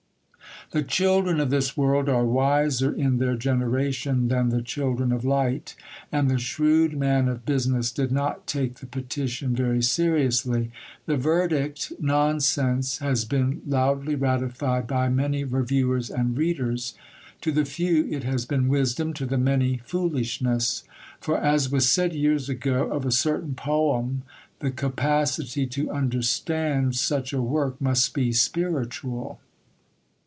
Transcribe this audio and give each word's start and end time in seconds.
The 0.73 0.83
children 0.83 1.41
of 1.41 1.49
this 1.49 1.75
world 1.75 2.07
are 2.07 2.23
wiser 2.23 2.93
in 2.93 3.17
their 3.17 3.35
generation 3.35 4.29
than 4.29 4.47
the 4.47 4.61
children 4.61 5.11
of 5.11 5.25
light; 5.25 5.75
and 6.13 6.29
the 6.31 6.37
shrewd 6.37 6.93
man 6.95 7.27
of 7.27 7.45
business 7.45 7.91
did 7.91 8.09
not 8.09 8.47
take 8.47 8.75
the 8.75 8.85
petition 8.85 9.53
very 9.53 9.81
seriously. 9.83 10.71
The 11.07 11.17
verdict 11.17 11.91
Nonsense 11.99 12.99
has 12.99 13.25
been 13.25 13.61
loudly 13.67 14.15
ratified 14.15 14.87
by 14.87 15.09
many 15.09 15.43
reviewers 15.43 16.09
and 16.09 16.37
readers; 16.37 16.93
to 17.41 17.51
the 17.51 17.65
few 17.65 18.05
it 18.09 18.23
has 18.23 18.45
been 18.45 18.69
wisdom, 18.69 19.11
to 19.15 19.25
the 19.25 19.37
many 19.39 19.81
foolishness. 19.83 20.85
For, 21.19 21.37
as 21.37 21.69
was 21.69 21.89
said 21.89 22.13
years 22.13 22.47
ago 22.47 22.89
of 22.91 23.05
a 23.05 23.11
certain 23.11 23.55
poem, 23.55 24.21
"The 24.59 24.71
capacity 24.71 25.67
to 25.67 25.91
understand 25.91 26.95
such 26.95 27.33
a 27.33 27.41
work 27.41 27.81
must 27.81 28.13
be 28.13 28.31
spiritual." 28.31 29.41